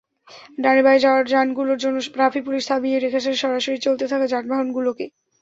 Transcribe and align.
ডানে-বাঁয়ে 0.57 1.03
যাওয়ার 1.05 1.25
যানগুলোর 1.31 1.79
জন্য 1.83 1.97
traffic 2.09 2.43
police 2.45 2.63
থামিয়ে 2.69 2.97
রেখেছেন 2.99 3.33
সরাসরি 3.41 3.77
চলতে 3.85 4.05
থাকা 4.11 4.25
যানগুলোকে। 4.33 5.05